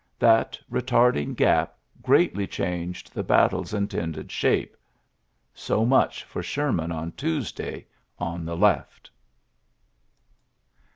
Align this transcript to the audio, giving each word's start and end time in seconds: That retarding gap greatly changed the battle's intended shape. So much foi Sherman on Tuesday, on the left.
That 0.17 0.59
retarding 0.67 1.35
gap 1.35 1.75
greatly 2.01 2.47
changed 2.47 3.13
the 3.13 3.21
battle's 3.21 3.71
intended 3.71 4.31
shape. 4.31 4.75
So 5.53 5.85
much 5.85 6.23
foi 6.23 6.41
Sherman 6.41 6.91
on 6.91 7.11
Tuesday, 7.11 7.85
on 8.17 8.43
the 8.43 8.57
left. 8.57 9.11